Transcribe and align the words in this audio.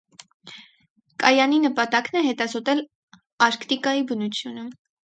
Կայանի 1.25 1.59
նպատակն 1.67 2.19
Է 2.23 2.27
հետազոտել 2.31 2.85
արկտիկայի 3.51 4.07
բնությունը։ 4.15 4.71